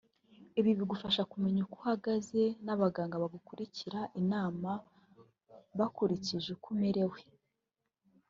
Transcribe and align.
Ibi 0.59 0.71
bigufasha 0.79 1.21
kumenya 1.31 1.59
uko 1.65 1.75
uhagaze 1.81 2.41
n’abaganga 2.65 3.15
bakakugira 3.23 3.99
inama 4.21 4.71
bakurikije 5.79 6.47
uko 6.57 6.67
umerewe 6.75 7.19